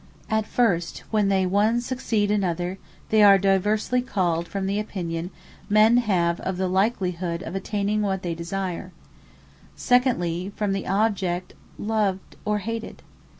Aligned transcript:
As 0.31 0.47
first, 0.47 1.03
when 1.11 1.27
they 1.27 1.45
one 1.45 1.79
succeed 1.79 2.31
another, 2.31 2.79
they 3.09 3.21
are 3.21 3.37
diversly 3.37 4.01
called 4.01 4.47
from 4.47 4.65
the 4.65 4.79
opinion 4.79 5.29
men 5.69 5.97
have 5.97 6.39
of 6.39 6.57
the 6.57 6.67
likelihood 6.67 7.43
of 7.43 7.53
attaining 7.53 8.01
what 8.01 8.23
they 8.23 8.33
desire. 8.33 8.91
Secondly, 9.75 10.51
from 10.55 10.73
the 10.73 10.87
object 10.87 11.53
loved 11.77 12.35
or 12.45 12.57
hated. 12.57 13.03